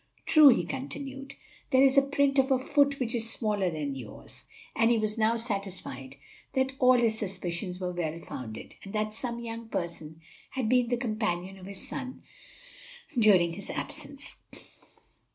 "True," 0.25 0.47
he 0.49 0.63
continued, 0.65 1.35
"here 1.71 1.83
is 1.83 1.93
the 1.93 2.01
print 2.01 2.39
of 2.39 2.49
a 2.49 2.57
foot 2.57 2.99
which 2.99 3.13
is 3.13 3.29
smaller 3.29 3.69
than 3.69 3.93
yours," 3.93 4.45
and 4.75 4.89
he 4.89 4.97
was 4.97 5.15
now 5.15 5.37
satisfied 5.37 6.15
that 6.53 6.73
his 6.99 7.19
suspicions 7.19 7.79
were 7.79 7.91
well 7.91 8.19
founded, 8.19 8.73
and 8.83 8.93
that 8.93 9.13
some 9.13 9.35
very 9.35 9.43
young 9.45 9.67
person 9.69 10.19
had 10.49 10.67
been 10.67 10.89
the 10.89 10.97
companion 10.97 11.59
of 11.59 11.67
his 11.67 11.87
son 11.87 12.23
during 13.19 13.53
his 13.53 13.69
absence. 13.69 14.37